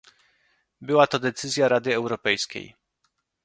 Była 0.81 1.07
to 1.07 1.19
decyzja 1.19 1.67
Rady 1.67 1.95
Europejskiej 1.95 2.75